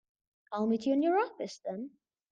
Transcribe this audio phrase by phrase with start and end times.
[0.51, 1.91] I'll meet you in your office then.